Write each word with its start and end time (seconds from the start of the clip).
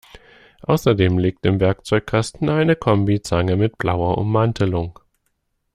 Außerdem 0.63 1.19
liegt 1.19 1.45
im 1.45 1.59
Werkzeugkasten 1.59 2.49
eine 2.49 2.75
Kombizange 2.75 3.55
mit 3.55 3.77
blauer 3.77 4.17
Ummantelung. 4.17 4.97